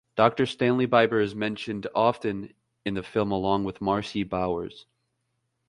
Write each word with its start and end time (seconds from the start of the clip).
Doctor 0.15 0.47
Stanley 0.47 0.87
Biber 0.87 1.21
is 1.21 1.35
mentioned 1.35 1.85
often 1.93 2.55
in 2.83 2.95
the 2.95 3.03
film 3.03 3.31
along 3.31 3.65
with 3.65 3.81
Marci 3.81 4.27
Bowers. 4.27 4.87